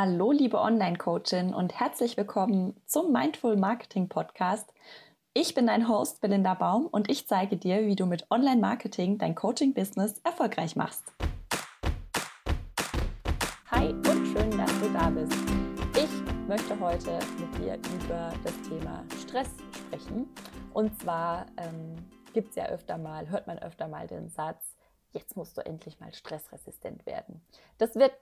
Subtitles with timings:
[0.00, 4.72] Hallo, liebe Online-Coachin und herzlich willkommen zum Mindful Marketing Podcast.
[5.34, 9.34] Ich bin dein Host Belinda Baum und ich zeige dir, wie du mit Online-Marketing dein
[9.34, 11.02] Coaching-Business erfolgreich machst.
[13.72, 15.34] Hi und schön, dass du da bist.
[15.96, 20.32] Ich möchte heute mit dir über das Thema Stress sprechen.
[20.74, 21.96] Und zwar ähm,
[22.34, 24.76] gibt es ja öfter mal, hört man öfter mal den Satz,
[25.10, 27.42] jetzt musst du endlich mal stressresistent werden.
[27.78, 28.12] Das wird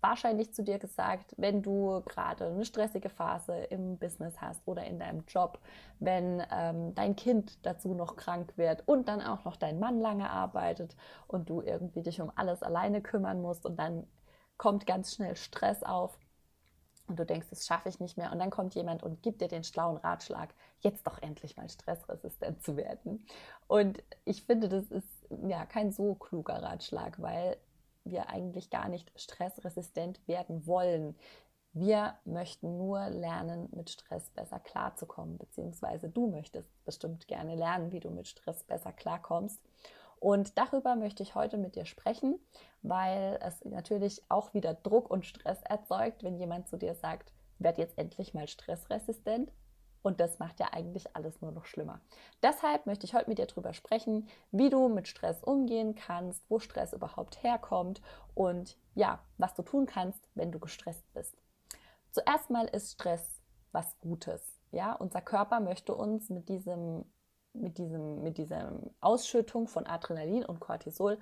[0.00, 4.98] wahrscheinlich zu dir gesagt, wenn du gerade eine stressige Phase im Business hast oder in
[4.98, 5.58] deinem Job,
[5.98, 10.30] wenn ähm, dein Kind dazu noch krank wird und dann auch noch dein Mann lange
[10.30, 10.96] arbeitet
[11.26, 14.06] und du irgendwie dich um alles alleine kümmern musst und dann
[14.56, 16.18] kommt ganz schnell Stress auf
[17.06, 19.48] und du denkst, das schaffe ich nicht mehr und dann kommt jemand und gibt dir
[19.48, 23.26] den schlauen Ratschlag, jetzt doch endlich mal stressresistent zu werden.
[23.66, 27.58] Und ich finde, das ist ja kein so kluger Ratschlag, weil
[28.04, 31.16] wir eigentlich gar nicht stressresistent werden wollen.
[31.72, 38.00] Wir möchten nur lernen, mit Stress besser klarzukommen, beziehungsweise du möchtest bestimmt gerne lernen, wie
[38.00, 39.60] du mit Stress besser klarkommst.
[40.20, 42.38] Und darüber möchte ich heute mit dir sprechen,
[42.82, 47.78] weil es natürlich auch wieder Druck und Stress erzeugt, wenn jemand zu dir sagt, werd
[47.78, 49.52] jetzt endlich mal stressresistent.
[50.04, 51.98] Und das macht ja eigentlich alles nur noch schlimmer.
[52.42, 56.58] Deshalb möchte ich heute mit dir darüber sprechen, wie du mit Stress umgehen kannst, wo
[56.58, 58.02] Stress überhaupt herkommt
[58.34, 61.34] und ja, was du tun kannst, wenn du gestresst bist.
[62.10, 63.40] Zuerst mal ist Stress
[63.72, 64.60] was Gutes.
[64.72, 67.06] Ja, unser Körper möchte uns mit diesem,
[67.54, 71.18] mit diesem, mit dieser Ausschüttung von Adrenalin und Cortisol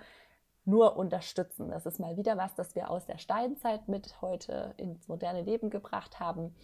[0.64, 1.70] nur unterstützen.
[1.70, 5.70] Das ist mal wieder was, das wir aus der Steinzeit mit heute ins moderne Leben
[5.70, 6.56] gebracht haben.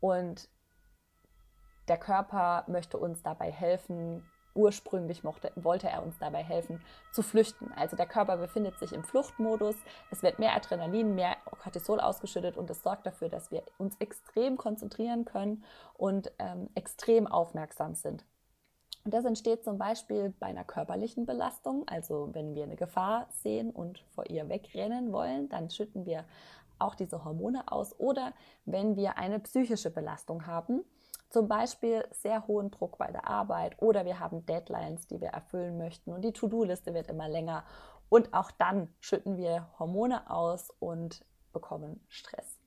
[0.00, 0.48] Und
[1.90, 4.24] der Körper möchte uns dabei helfen,
[4.54, 6.80] ursprünglich mochte, wollte er uns dabei helfen,
[7.12, 7.72] zu flüchten.
[7.76, 9.74] Also der Körper befindet sich im Fluchtmodus,
[10.10, 14.56] es wird mehr Adrenalin, mehr Cortisol ausgeschüttet und es sorgt dafür, dass wir uns extrem
[14.56, 18.24] konzentrieren können und ähm, extrem aufmerksam sind.
[19.04, 23.70] Und das entsteht zum Beispiel bei einer körperlichen Belastung, also wenn wir eine Gefahr sehen
[23.70, 26.24] und vor ihr wegrennen wollen, dann schütten wir
[26.78, 27.98] auch diese Hormone aus.
[27.98, 28.32] Oder
[28.64, 30.84] wenn wir eine psychische Belastung haben,
[31.30, 35.78] zum Beispiel sehr hohen Druck bei der Arbeit oder wir haben Deadlines, die wir erfüllen
[35.78, 37.64] möchten und die To-Do-Liste wird immer länger.
[38.08, 42.58] Und auch dann schütten wir Hormone aus und bekommen Stress.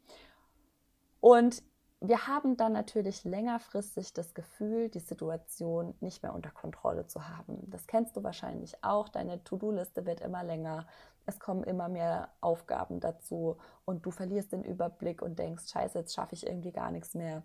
[1.19, 1.61] Und
[2.05, 7.69] wir haben dann natürlich längerfristig das Gefühl, die Situation nicht mehr unter Kontrolle zu haben.
[7.69, 9.07] Das kennst du wahrscheinlich auch.
[9.07, 10.85] Deine To-Do-Liste wird immer länger.
[11.25, 16.13] Es kommen immer mehr Aufgaben dazu und du verlierst den Überblick und denkst, scheiße, jetzt
[16.13, 17.43] schaffe ich irgendwie gar nichts mehr.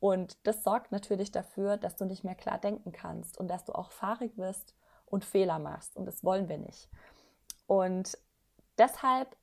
[0.00, 3.72] Und das sorgt natürlich dafür, dass du nicht mehr klar denken kannst und dass du
[3.72, 4.74] auch fahrig wirst
[5.06, 5.96] und Fehler machst.
[5.96, 6.88] Und das wollen wir nicht.
[7.66, 8.18] Und
[8.78, 9.36] deshalb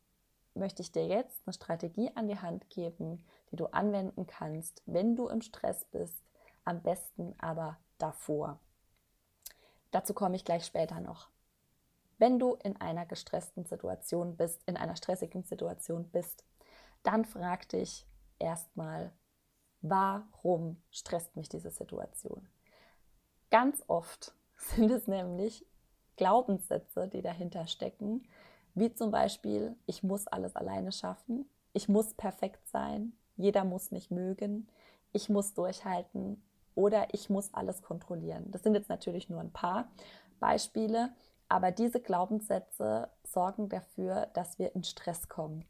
[0.53, 5.15] möchte ich dir jetzt eine Strategie an die Hand geben, die du anwenden kannst, wenn
[5.15, 6.23] du im Stress bist,
[6.65, 8.59] am besten aber davor.
[9.91, 11.29] Dazu komme ich gleich später noch.
[12.17, 16.43] Wenn du in einer gestressten Situation bist, in einer stressigen Situation bist,
[17.03, 18.07] dann frag dich
[18.39, 19.11] erstmal,
[19.81, 22.47] warum stresst mich diese Situation?
[23.51, 25.65] Ganz oft sind es nämlich
[26.15, 28.27] Glaubenssätze, die dahinter stecken,
[28.73, 34.11] wie zum Beispiel, ich muss alles alleine schaffen, ich muss perfekt sein, jeder muss mich
[34.11, 34.67] mögen,
[35.13, 36.43] ich muss durchhalten
[36.75, 38.51] oder ich muss alles kontrollieren.
[38.51, 39.91] Das sind jetzt natürlich nur ein paar
[40.39, 41.11] Beispiele,
[41.49, 45.65] aber diese Glaubenssätze sorgen dafür, dass wir in Stress kommen.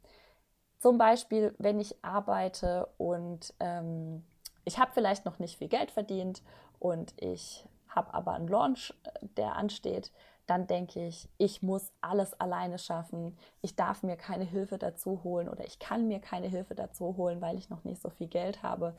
[0.80, 4.24] Zum Beispiel, wenn ich arbeite und ähm,
[4.66, 6.44] ich habe vielleicht noch nicht viel Geld verdient
[6.80, 10.12] und ich habe aber einen Launch, äh, der ansteht,
[10.46, 13.38] dann denke ich, ich muss alles alleine schaffen.
[13.62, 17.42] Ich darf mir keine Hilfe dazu holen oder ich kann mir keine Hilfe dazu holen,
[17.42, 18.96] weil ich noch nicht so viel Geld habe.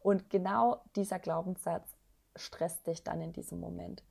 [0.00, 1.96] Und genau dieser Glaubenssatz
[2.36, 4.04] stresst dich dann in diesem Moment.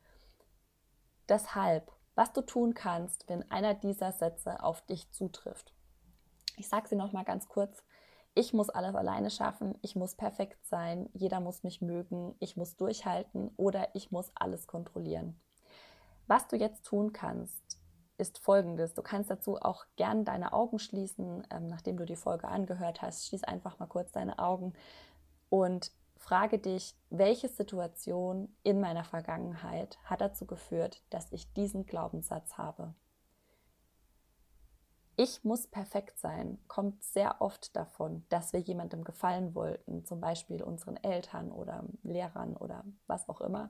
[1.30, 5.74] Deshalb, was du tun kannst, wenn einer dieser Sätze auf dich zutrifft.
[6.58, 7.84] Ich sage sie noch mal ganz kurz.
[8.34, 12.78] Ich muss alles alleine schaffen, ich muss perfekt sein, jeder muss mich mögen, ich muss
[12.78, 15.38] durchhalten oder ich muss alles kontrollieren.
[16.28, 17.82] Was du jetzt tun kannst,
[18.18, 18.94] ist folgendes.
[18.94, 23.28] Du kannst dazu auch gern deine Augen schließen, ähm, nachdem du die Folge angehört hast.
[23.28, 24.74] Schließ einfach mal kurz deine Augen
[25.50, 25.92] und
[26.22, 32.94] frage dich, welche Situation in meiner Vergangenheit hat dazu geführt, dass ich diesen Glaubenssatz habe
[35.22, 40.64] ich muss perfekt sein, kommt sehr oft davon, dass wir jemandem gefallen wollten, zum Beispiel
[40.64, 43.70] unseren Eltern oder Lehrern oder was auch immer.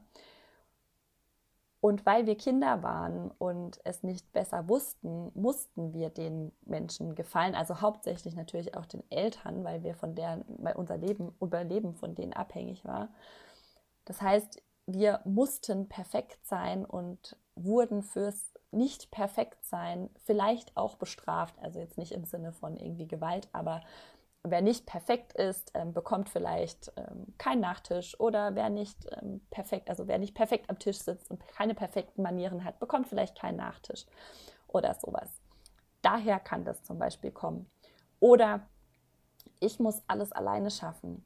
[1.82, 7.56] Und weil wir Kinder waren und es nicht besser wussten, mussten wir den Menschen gefallen,
[7.56, 12.14] also hauptsächlich natürlich auch den Eltern, weil wir von deren, weil unser Leben, Überleben von
[12.14, 13.10] denen abhängig war.
[14.06, 21.56] Das heißt, wir mussten perfekt sein und wurden fürs nicht perfekt sein vielleicht auch bestraft.
[21.62, 23.82] Also jetzt nicht im Sinne von irgendwie Gewalt, aber
[24.44, 29.90] wer nicht perfekt ist, ähm, bekommt vielleicht ähm, keinen Nachtisch oder wer nicht ähm, perfekt,
[29.90, 33.58] also wer nicht perfekt am Tisch sitzt und keine perfekten Manieren hat, bekommt vielleicht keinen
[33.58, 34.06] Nachtisch
[34.68, 35.30] oder sowas.
[36.02, 37.70] Daher kann das zum Beispiel kommen.
[38.20, 38.68] Oder
[39.60, 41.24] ich muss alles alleine schaffen.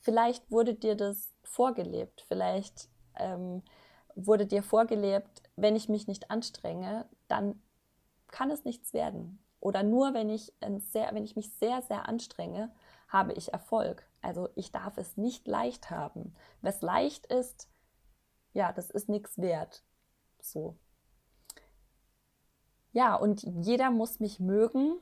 [0.00, 3.62] Vielleicht wurde dir das vorgelebt, vielleicht ähm,
[4.14, 7.62] wurde dir vorgelebt, wenn ich mich nicht anstrenge, dann
[8.28, 9.43] kann es nichts werden.
[9.64, 10.52] Oder nur wenn ich,
[10.92, 12.70] sehr, wenn ich mich sehr, sehr anstrenge,
[13.08, 14.06] habe ich Erfolg.
[14.20, 16.34] Also ich darf es nicht leicht haben.
[16.60, 17.70] Was leicht ist,
[18.52, 19.82] ja, das ist nichts wert.
[20.42, 20.76] So.
[22.92, 24.98] Ja, und jeder muss mich mögen.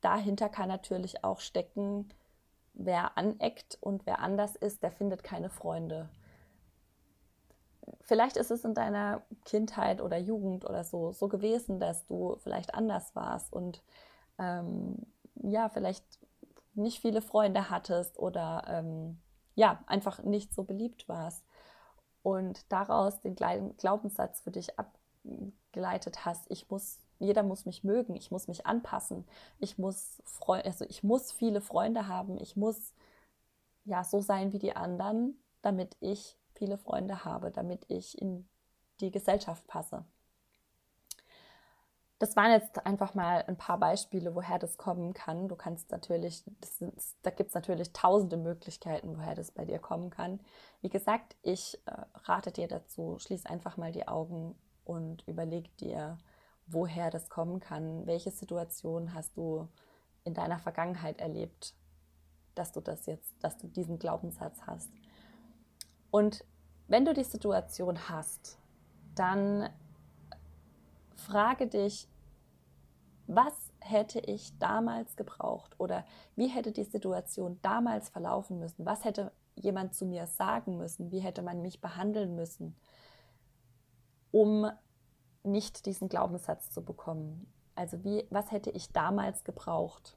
[0.00, 2.08] Dahinter kann natürlich auch stecken,
[2.74, 6.08] wer aneckt und wer anders ist, der findet keine Freunde
[8.04, 12.74] vielleicht ist es in deiner Kindheit oder Jugend oder so so gewesen, dass du vielleicht
[12.74, 13.82] anders warst und
[14.38, 14.96] ähm,
[15.34, 16.04] ja, vielleicht
[16.74, 19.18] nicht viele Freunde hattest oder ähm,
[19.54, 21.44] ja, einfach nicht so beliebt warst
[22.22, 28.30] und daraus den Glaubenssatz für dich abgeleitet hast, ich muss, jeder muss mich mögen, ich
[28.30, 29.26] muss mich anpassen,
[29.58, 32.94] ich muss, also ich muss viele Freunde haben, ich muss
[33.84, 38.48] ja so sein wie die anderen, damit ich viele Freunde habe, damit ich in
[39.00, 40.04] die Gesellschaft passe.
[42.20, 45.48] Das waren jetzt einfach mal ein paar Beispiele, woher das kommen kann.
[45.48, 50.10] Du kannst natürlich, sind, da gibt es natürlich tausende Möglichkeiten, woher das bei dir kommen
[50.10, 50.40] kann.
[50.80, 51.92] Wie gesagt, ich äh,
[52.24, 54.54] rate dir dazu, schließ einfach mal die Augen
[54.84, 56.16] und überleg dir,
[56.66, 58.06] woher das kommen kann.
[58.06, 59.68] Welche Situation hast du
[60.22, 61.74] in deiner Vergangenheit erlebt,
[62.54, 64.90] dass du das jetzt, dass du diesen Glaubenssatz hast?
[66.14, 66.44] Und
[66.86, 68.56] wenn du die Situation hast,
[69.16, 69.68] dann
[71.16, 72.06] frage dich,
[73.26, 76.04] was hätte ich damals gebraucht oder
[76.36, 78.86] wie hätte die Situation damals verlaufen müssen?
[78.86, 81.10] Was hätte jemand zu mir sagen müssen?
[81.10, 82.76] Wie hätte man mich behandeln müssen,
[84.30, 84.70] um
[85.42, 87.52] nicht diesen Glaubenssatz zu bekommen?
[87.74, 90.16] Also wie, was hätte ich damals gebraucht?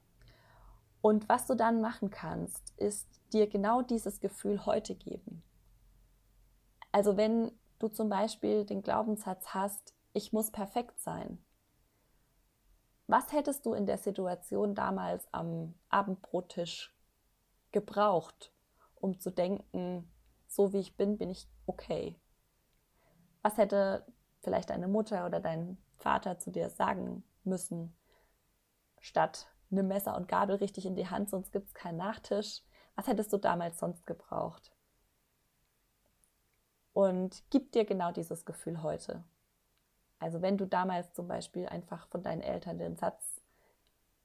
[1.00, 5.42] Und was du dann machen kannst, ist dir genau dieses Gefühl heute geben.
[6.92, 11.44] Also wenn du zum Beispiel den Glaubenssatz hast, ich muss perfekt sein.
[13.06, 16.94] Was hättest du in der Situation damals am Abendbrottisch
[17.72, 18.52] gebraucht,
[18.96, 20.10] um zu denken,
[20.46, 22.20] so wie ich bin, bin ich okay?
[23.42, 24.04] Was hätte
[24.40, 27.96] vielleicht deine Mutter oder dein Vater zu dir sagen müssen,
[29.00, 32.62] statt nimm Messer und Gabel richtig in die Hand, sonst gibt es keinen Nachtisch?
[32.94, 34.72] Was hättest du damals sonst gebraucht?
[36.98, 39.22] Und gibt dir genau dieses Gefühl heute.
[40.18, 43.40] Also wenn du damals zum Beispiel einfach von deinen Eltern den Satz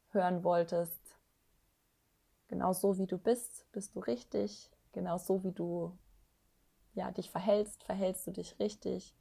[0.09, 0.99] hören wolltest,
[2.47, 5.95] genau so wie du bist, bist du richtig, genau so wie du
[6.95, 9.15] ja, dich verhältst, verhältst du dich richtig.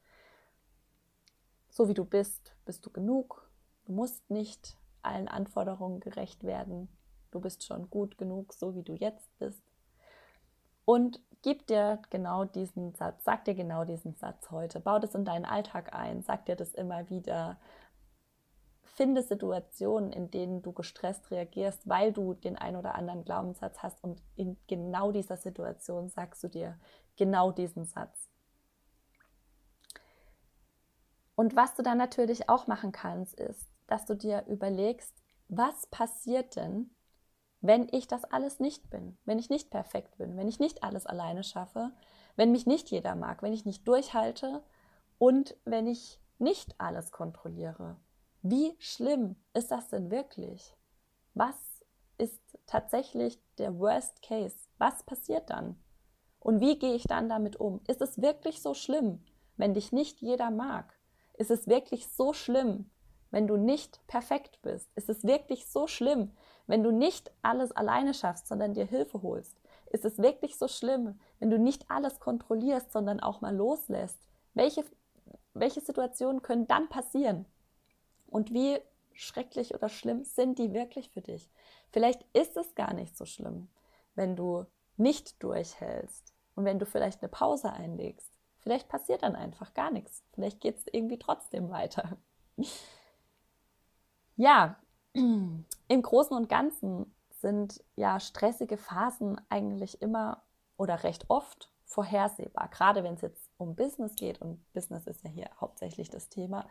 [1.69, 3.51] So wie du bist, bist du genug.
[3.85, 6.89] Du musst nicht allen Anforderungen gerecht werden.
[7.31, 9.63] Du bist schon gut genug, so wie du jetzt bist.
[10.93, 15.25] Und gib dir genau diesen Satz, sag dir genau diesen Satz heute, bau das in
[15.25, 17.59] deinen Alltag ein, sag dir das immer wieder.
[18.83, 24.05] Finde Situationen, in denen du gestresst reagierst, weil du den ein oder anderen Glaubenssatz hast
[24.05, 26.79] und in genau dieser Situation sagst du dir
[27.17, 28.29] genau diesen Satz.
[31.37, 35.15] Und was du dann natürlich auch machen kannst, ist, dass du dir überlegst,
[35.49, 36.91] was passiert denn,
[37.63, 41.07] wenn ich das alles nicht bin, wenn ich nicht perfekt bin, wenn ich nicht alles
[41.07, 41.93] alleine schaffe,
[42.37, 44.63] wenn mich nicht jeder mag, wenn ich nicht durchhalte
[45.19, 47.97] und wenn ich nicht alles kontrolliere.
[48.43, 50.77] Wie schlimm ist das denn wirklich?
[51.35, 51.55] Was
[52.19, 54.57] ist tatsächlich der Worst Case?
[54.79, 55.81] Was passiert dann?
[56.41, 57.81] Und wie gehe ich dann damit um?
[57.87, 59.23] Ist es wirklich so schlimm,
[59.57, 60.99] wenn dich nicht jeder mag?
[61.35, 62.91] Ist es wirklich so schlimm,
[63.31, 64.91] wenn du nicht perfekt bist?
[64.97, 66.33] Ist es wirklich so schlimm,
[66.67, 69.57] wenn du nicht alles alleine schaffst, sondern dir Hilfe holst,
[69.91, 74.19] ist es wirklich so schlimm, wenn du nicht alles kontrollierst, sondern auch mal loslässt.
[74.55, 74.85] Welche,
[75.55, 77.47] welche Situationen können dann passieren?
[78.27, 78.79] Und wie
[79.13, 81.51] schrecklich oder schlimm sind die wirklich für dich?
[81.91, 83.69] Vielleicht ist es gar nicht so schlimm,
[84.15, 84.65] wenn du
[84.97, 88.31] nicht durchhältst und wenn du vielleicht eine Pause einlegst.
[88.61, 90.23] Vielleicht passiert dann einfach gar nichts.
[90.33, 92.17] Vielleicht geht es irgendwie trotzdem weiter.
[94.37, 94.77] Ja,
[95.13, 100.43] im Großen und Ganzen sind ja stressige Phasen eigentlich immer
[100.77, 102.69] oder recht oft vorhersehbar.
[102.69, 106.67] Gerade wenn es jetzt um Business geht und Business ist ja hier hauptsächlich das Thema,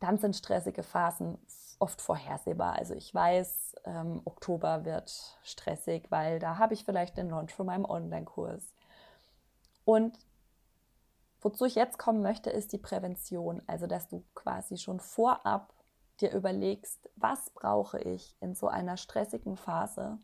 [0.00, 1.38] dann sind stressige Phasen
[1.78, 2.74] oft vorhersehbar.
[2.74, 7.66] Also ich weiß, ähm, Oktober wird stressig, weil da habe ich vielleicht den Launch von
[7.66, 8.72] meinem Online-Kurs.
[9.84, 10.18] Und
[11.40, 13.62] wozu ich jetzt kommen möchte, ist die Prävention.
[13.66, 15.72] Also dass du quasi schon vorab
[16.20, 20.18] dir überlegst, was brauche ich in so einer stressigen Phase,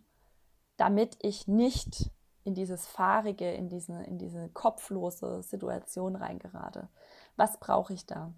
[0.76, 2.10] damit ich nicht
[2.44, 6.88] in dieses fahrige, in diese, in diese kopflose Situation reingerate.
[7.36, 8.32] Was brauche ich da?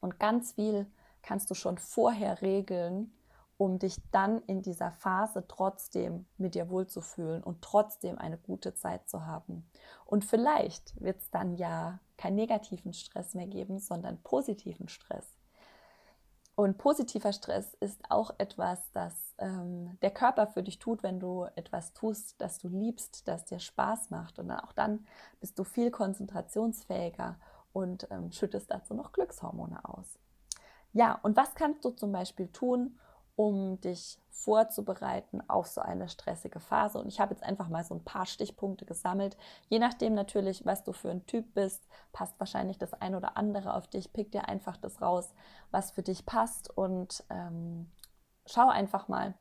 [0.00, 0.86] Und ganz viel
[1.22, 3.12] kannst du schon vorher regeln,
[3.56, 9.08] um dich dann in dieser Phase trotzdem mit dir wohlzufühlen und trotzdem eine gute Zeit
[9.08, 9.68] zu haben.
[10.06, 15.26] Und vielleicht wird es dann ja keinen negativen Stress mehr geben, sondern positiven Stress.
[16.60, 21.46] Und positiver Stress ist auch etwas, das ähm, der Körper für dich tut, wenn du
[21.56, 24.38] etwas tust, das du liebst, das dir Spaß macht.
[24.38, 25.06] Und auch dann
[25.40, 27.36] bist du viel konzentrationsfähiger
[27.72, 30.18] und ähm, schüttest dazu noch Glückshormone aus.
[30.92, 32.98] Ja, und was kannst du zum Beispiel tun,
[33.40, 36.98] um dich vorzubereiten auf so eine stressige Phase.
[36.98, 39.38] Und ich habe jetzt einfach mal so ein paar Stichpunkte gesammelt.
[39.70, 41.82] Je nachdem natürlich, was du für ein Typ bist,
[42.12, 44.12] passt wahrscheinlich das ein oder andere auf dich.
[44.12, 45.32] Pick dir einfach das raus,
[45.70, 47.90] was für dich passt und ähm,
[48.44, 49.32] schau einfach mal,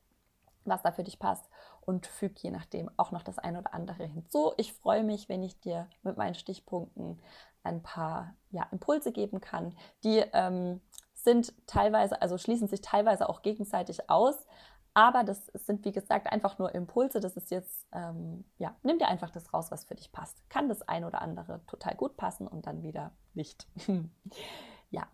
[0.63, 1.49] was da für dich passt
[1.81, 4.53] und füg je nachdem auch noch das ein oder andere hinzu.
[4.55, 7.19] Ich freue mich, wenn ich dir mit meinen Stichpunkten
[7.63, 9.75] ein paar ja, Impulse geben kann,
[10.05, 10.79] die ähm,
[11.23, 14.45] sind teilweise, also schließen sich teilweise auch gegenseitig aus.
[14.93, 17.19] Aber das sind, wie gesagt, einfach nur Impulse.
[17.19, 20.49] Das ist jetzt, ähm, ja, nimm dir einfach das raus, was für dich passt.
[20.49, 23.67] Kann das ein oder andere total gut passen und dann wieder nicht.
[24.89, 25.07] ja,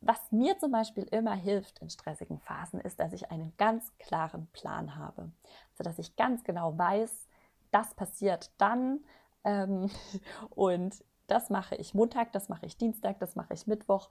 [0.00, 4.46] was mir zum Beispiel immer hilft in stressigen Phasen, ist, dass ich einen ganz klaren
[4.52, 5.32] Plan habe.
[5.72, 7.26] Also, dass ich ganz genau weiß,
[7.70, 9.00] das passiert dann
[9.44, 9.90] ähm,
[10.50, 14.08] und das mache ich Montag, das mache ich Dienstag, das mache ich Mittwoch.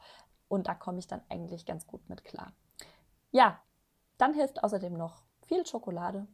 [0.47, 2.51] Und da komme ich dann eigentlich ganz gut mit klar.
[3.31, 3.59] Ja,
[4.17, 6.27] dann hilft außerdem noch viel Schokolade.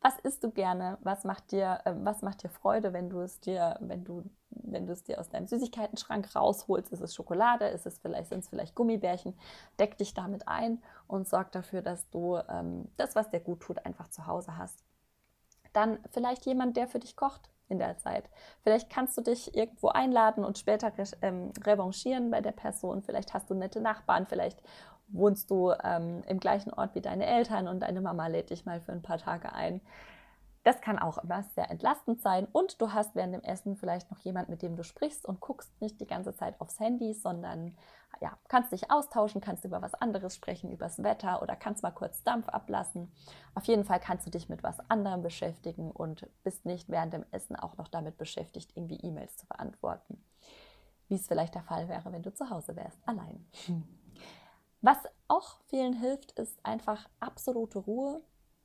[0.00, 0.98] Was isst du gerne?
[1.00, 4.86] Was macht dir, äh, was macht dir Freude, wenn du es dir, wenn du, wenn
[4.86, 6.92] du es dir aus deinem Süßigkeitenschrank rausholst?
[6.92, 7.68] Ist es Schokolade?
[7.68, 9.38] Ist es vielleicht, sind es vielleicht Gummibärchen?
[9.78, 13.86] Deck dich damit ein und sorg dafür, dass du ähm, das, was dir gut tut,
[13.86, 14.84] einfach zu Hause hast.
[15.72, 18.28] Dann vielleicht jemand, der für dich kocht in der Zeit.
[18.62, 20.92] Vielleicht kannst du dich irgendwo einladen und später
[21.22, 23.02] ähm, revanchieren bei der Person.
[23.02, 24.60] Vielleicht hast du nette Nachbarn, vielleicht
[25.08, 28.80] wohnst du ähm, im gleichen Ort wie deine Eltern und deine Mama lädt dich mal
[28.80, 29.80] für ein paar Tage ein.
[30.64, 34.18] Das kann auch immer sehr entlastend sein und du hast während dem Essen vielleicht noch
[34.20, 37.76] jemand, mit dem du sprichst und guckst nicht die ganze Zeit aufs Handy, sondern
[38.20, 41.90] ja, kannst dich austauschen, kannst über was anderes sprechen, über das Wetter oder kannst mal
[41.90, 43.12] kurz Dampf ablassen.
[43.54, 47.26] Auf jeden Fall kannst du dich mit was anderem beschäftigen und bist nicht während dem
[47.30, 50.24] Essen auch noch damit beschäftigt, irgendwie E-Mails zu beantworten.
[51.08, 53.46] Wie es vielleicht der Fall wäre, wenn du zu Hause wärst, allein.
[54.80, 58.22] Was auch vielen hilft, ist einfach absolute Ruhe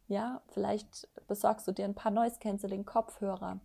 [0.10, 3.60] ja, vielleicht besorgst du dir ein paar Noise Cancelling Kopfhörer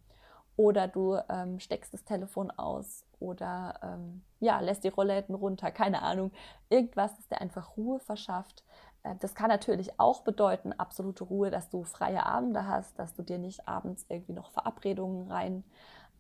[0.56, 6.02] oder du ähm, steckst das Telefon aus oder ähm, ja, lässt die Rollläden runter, keine
[6.02, 6.30] Ahnung.
[6.68, 8.62] Irgendwas, das dir einfach Ruhe verschafft.
[9.02, 13.22] Äh, das kann natürlich auch bedeuten, absolute Ruhe, dass du freie Abende hast, dass du
[13.22, 15.64] dir nicht abends irgendwie noch Verabredungen rein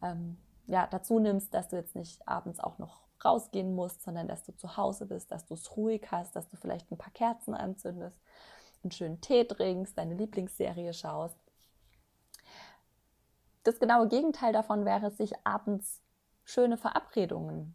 [0.02, 4.42] ähm, ja, dazu nimmst, dass du jetzt nicht abends auch noch rausgehen musst, sondern dass
[4.42, 7.54] du zu Hause bist, dass du es ruhig hast, dass du vielleicht ein paar Kerzen
[7.54, 8.18] anzündest
[8.84, 11.38] einen schönen Tee trinkst, deine Lieblingsserie schaust.
[13.62, 16.02] Das genaue Gegenteil davon wäre, sich abends
[16.44, 17.74] schöne Verabredungen,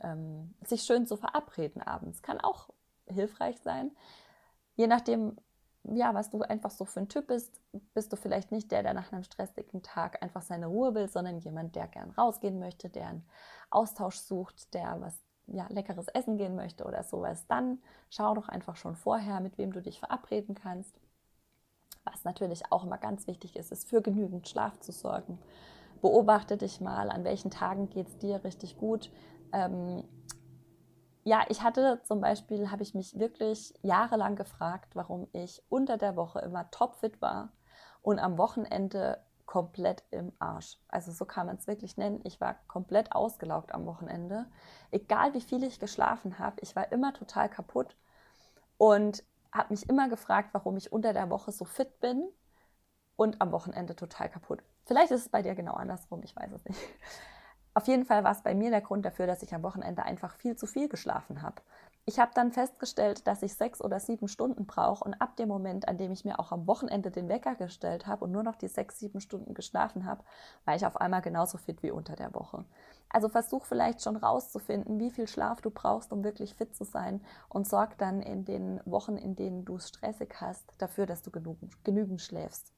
[0.00, 2.70] ähm, sich schön zu verabreden abends, kann auch
[3.06, 3.92] hilfreich sein.
[4.74, 5.36] Je nachdem,
[5.84, 7.60] ja, was du einfach so für ein Typ bist,
[7.94, 11.38] bist du vielleicht nicht der, der nach einem stressigen Tag einfach seine Ruhe will, sondern
[11.38, 13.28] jemand, der gern rausgehen möchte, der einen
[13.70, 15.14] Austausch sucht, der was
[15.52, 17.78] ja, leckeres Essen gehen möchte oder sowas, dann
[18.08, 21.00] schau doch einfach schon vorher, mit wem du dich verabreden kannst.
[22.04, 25.38] Was natürlich auch immer ganz wichtig ist, ist für genügend Schlaf zu sorgen.
[26.00, 29.10] Beobachte dich mal, an welchen Tagen geht es dir richtig gut.
[29.52, 30.04] Ähm,
[31.24, 36.16] ja, ich hatte zum Beispiel, habe ich mich wirklich jahrelang gefragt, warum ich unter der
[36.16, 37.52] Woche immer topfit war
[38.00, 39.18] und am Wochenende
[39.50, 40.78] komplett im Arsch.
[40.86, 42.20] Also so kann man es wirklich nennen.
[42.22, 44.46] Ich war komplett ausgelaugt am Wochenende.
[44.92, 47.96] Egal wie viel ich geschlafen habe, ich war immer total kaputt
[48.78, 52.28] und habe mich immer gefragt, warum ich unter der Woche so fit bin
[53.16, 54.62] und am Wochenende total kaputt.
[54.84, 56.78] Vielleicht ist es bei dir genau andersrum, ich weiß es nicht.
[57.74, 60.36] Auf jeden Fall war es bei mir der Grund dafür, dass ich am Wochenende einfach
[60.36, 61.60] viel zu viel geschlafen habe.
[62.10, 65.86] Ich habe dann festgestellt, dass ich sechs oder sieben Stunden brauche und ab dem Moment,
[65.86, 68.66] an dem ich mir auch am Wochenende den Wecker gestellt habe und nur noch die
[68.66, 70.24] sechs, sieben Stunden geschlafen habe,
[70.64, 72.64] war ich auf einmal genauso fit wie unter der Woche.
[73.10, 77.24] Also versuch vielleicht schon rauszufinden, wie viel Schlaf du brauchst, um wirklich fit zu sein
[77.48, 81.30] und sorg dann in den Wochen, in denen du es stressig hast, dafür, dass du
[81.30, 82.72] genügend, genügend schläfst.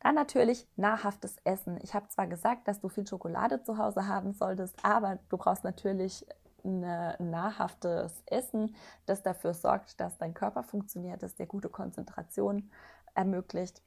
[0.00, 1.78] Dann natürlich nahrhaftes Essen.
[1.82, 5.62] Ich habe zwar gesagt, dass du viel Schokolade zu Hause haben solltest, aber du brauchst
[5.62, 6.26] natürlich
[6.64, 8.74] ein nahrhaftes Essen,
[9.06, 12.70] das dafür sorgt, dass dein Körper funktioniert, dass dir gute Konzentration
[13.14, 13.82] ermöglicht.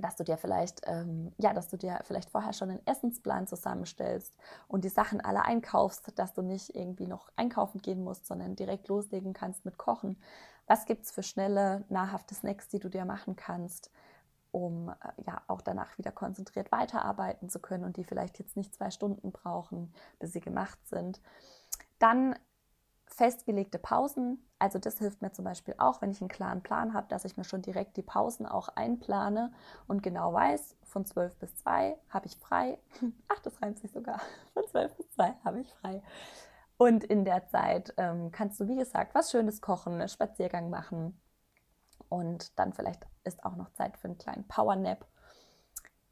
[0.00, 4.36] Dass du dir vielleicht, ähm, ja, dass du dir vielleicht vorher schon einen Essensplan zusammenstellst
[4.66, 8.88] und die Sachen alle einkaufst, dass du nicht irgendwie noch einkaufen gehen musst, sondern direkt
[8.88, 10.20] loslegen kannst mit Kochen.
[10.66, 13.92] Was gibt es für schnelle, nahrhafte Snacks, die du dir machen kannst?
[14.56, 14.94] um äh,
[15.26, 19.30] ja auch danach wieder konzentriert weiterarbeiten zu können und die vielleicht jetzt nicht zwei Stunden
[19.30, 21.20] brauchen, bis sie gemacht sind.
[21.98, 22.36] Dann
[23.06, 24.42] festgelegte Pausen.
[24.58, 27.36] Also das hilft mir zum Beispiel auch, wenn ich einen klaren Plan habe, dass ich
[27.36, 29.52] mir schon direkt die Pausen auch einplane
[29.86, 32.78] und genau weiß, von 12 bis 2 habe ich frei.
[33.28, 34.20] Ach, das reimt sich sogar.
[34.54, 36.02] Von 12 bis 2 habe ich frei.
[36.78, 41.20] Und in der Zeit ähm, kannst du, wie gesagt, was Schönes kochen, einen Spaziergang machen.
[42.08, 45.06] Und dann vielleicht ist auch noch Zeit für einen kleinen Powernap.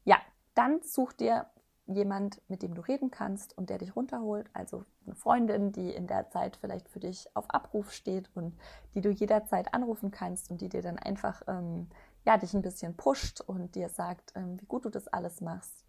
[0.03, 0.17] Ja,
[0.53, 1.47] dann such dir
[1.87, 6.07] jemand, mit dem du reden kannst und der dich runterholt, also eine Freundin, die in
[6.07, 8.57] der Zeit vielleicht für dich auf Abruf steht und
[8.95, 11.87] die du jederzeit anrufen kannst und die dir dann einfach ähm,
[12.25, 15.85] ja, dich ein bisschen pusht und dir sagt, ähm, wie gut du das alles machst.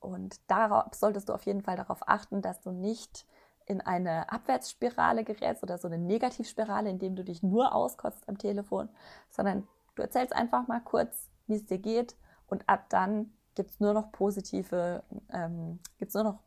[0.00, 3.26] Und darauf solltest du auf jeden Fall darauf achten, dass du nicht
[3.66, 8.88] in eine Abwärtsspirale gerätst oder so eine Negativspirale, indem du dich nur auskotzt am Telefon,
[9.30, 9.66] sondern
[9.96, 12.16] du erzählst einfach mal kurz, wie es dir geht
[12.46, 16.38] und ab dann gibt es nur noch positive, ähm, gibt es nur noch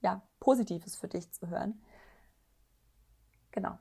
[0.00, 1.82] ja, Positives für dich zu hören.
[3.50, 3.76] Genau.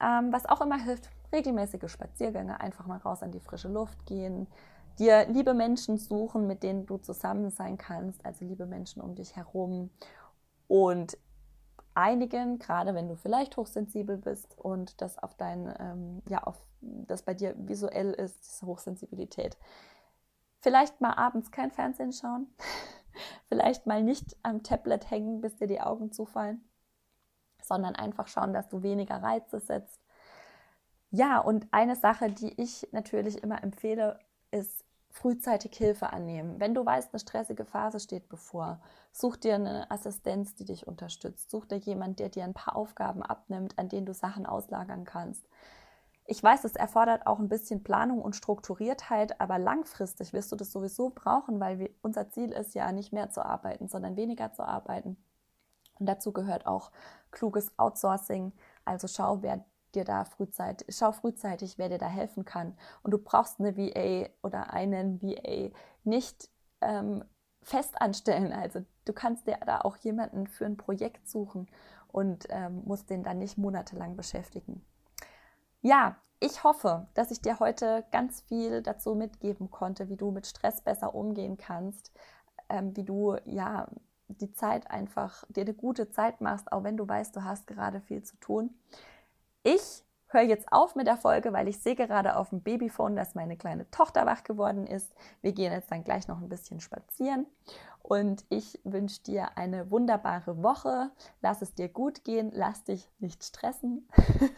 [0.00, 4.46] Ähm, was auch immer hilft, regelmäßige Spaziergänge, einfach mal raus an die frische Luft gehen,
[4.98, 9.36] dir liebe Menschen suchen, mit denen du zusammen sein kannst, also liebe Menschen um dich
[9.36, 9.90] herum
[10.68, 11.18] und
[11.94, 17.22] einigen, gerade wenn du vielleicht hochsensibel bist und das auf dein, ähm, ja, auf das
[17.22, 19.58] bei dir visuell ist, diese Hochsensibilität,
[20.60, 22.46] Vielleicht mal abends kein Fernsehen schauen.
[23.48, 26.64] Vielleicht mal nicht am Tablet hängen, bis dir die Augen zufallen,
[27.62, 30.00] sondern einfach schauen, dass du weniger Reize setzt.
[31.10, 34.20] Ja, und eine Sache, die ich natürlich immer empfehle,
[34.52, 36.60] ist frühzeitig Hilfe annehmen.
[36.60, 41.50] Wenn du weißt, eine stressige Phase steht bevor, such dir eine Assistenz, die dich unterstützt.
[41.50, 45.44] Such dir jemanden, der dir ein paar Aufgaben abnimmt, an denen du Sachen auslagern kannst.
[46.30, 50.70] Ich weiß, es erfordert auch ein bisschen Planung und Strukturiertheit, aber langfristig wirst du das
[50.70, 54.62] sowieso brauchen, weil wir, unser Ziel ist ja nicht mehr zu arbeiten, sondern weniger zu
[54.62, 55.16] arbeiten.
[55.98, 56.92] Und dazu gehört auch
[57.32, 58.52] kluges Outsourcing.
[58.84, 59.64] Also schau, wer
[59.96, 62.78] dir da frühzeitig, schau frühzeitig, wer dir da helfen kann.
[63.02, 66.48] Und du brauchst eine VA oder einen VA nicht
[66.80, 67.24] ähm,
[67.60, 68.52] fest anstellen.
[68.52, 71.66] Also du kannst dir da auch jemanden für ein Projekt suchen
[72.06, 74.86] und ähm, musst den dann nicht monatelang beschäftigen.
[75.82, 80.46] Ja, ich hoffe, dass ich dir heute ganz viel dazu mitgeben konnte, wie du mit
[80.46, 82.12] Stress besser umgehen kannst,
[82.68, 83.88] ähm, wie du ja
[84.28, 88.00] die Zeit einfach dir eine gute Zeit machst, auch wenn du weißt, du hast gerade
[88.00, 88.70] viel zu tun.
[89.62, 93.34] Ich höre jetzt auf mit der Folge, weil ich sehe gerade auf dem Babyphone, dass
[93.34, 95.12] meine kleine Tochter wach geworden ist.
[95.42, 97.46] Wir gehen jetzt dann gleich noch ein bisschen spazieren
[98.02, 101.10] und ich wünsche dir eine wunderbare Woche.
[101.42, 104.08] Lass es dir gut gehen, lass dich nicht stressen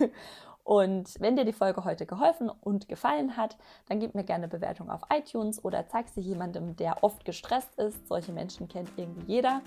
[0.64, 3.56] Und wenn dir die Folge heute geholfen und gefallen hat,
[3.88, 8.06] dann gib mir gerne Bewertung auf iTunes oder zeig sie jemandem, der oft gestresst ist.
[8.06, 9.60] Solche Menschen kennt irgendwie jeder,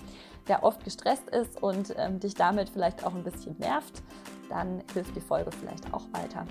[0.48, 4.02] der oft gestresst ist und ähm, dich damit vielleicht auch ein bisschen nervt.
[4.48, 6.46] Dann hilft die Folge vielleicht auch weiter.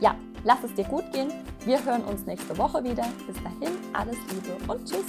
[0.00, 1.32] Ja, lass es dir gut gehen.
[1.64, 3.06] Wir hören uns nächste Woche wieder.
[3.26, 5.06] Bis dahin, alles Liebe und Tschüss.